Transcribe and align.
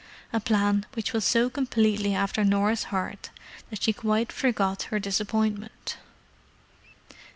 A 0.33 0.39
plan 0.39 0.87
which 0.95 1.13
was 1.13 1.23
so 1.25 1.47
completely 1.47 2.15
after 2.15 2.43
Norah's 2.43 2.85
heart 2.85 3.29
that 3.69 3.83
she 3.83 3.93
quite 3.93 4.31
forgot 4.31 4.81
her 4.89 4.97
disappointment. 4.97 5.97